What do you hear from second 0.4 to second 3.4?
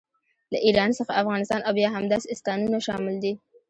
له ایران څخه افغانستان او بیا همداسې ستانونه شامل دي.